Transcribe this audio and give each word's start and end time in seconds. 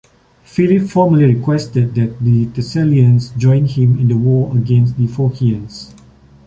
Philip 0.45 0.89
formally 0.89 1.31
requested 1.35 1.93
that 1.93 2.19
the 2.19 2.45
Thessalians 2.47 3.35
join 3.37 3.65
him 3.67 3.99
in 3.99 4.07
the 4.07 4.17
war 4.17 4.51
against 4.57 4.97
the 4.97 5.05
Phocians. 5.05 5.93